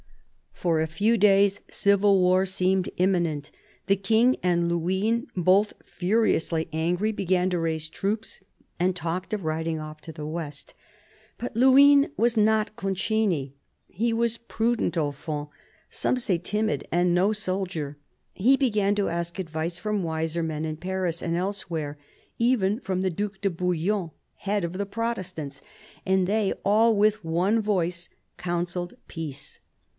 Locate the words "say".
16.17-16.37